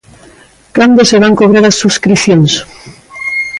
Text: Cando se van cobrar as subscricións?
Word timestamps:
Cando 0.77 1.01
se 1.09 1.17
van 1.23 1.37
cobrar 1.39 1.65
as 1.67 1.79
subscricións? 1.81 2.51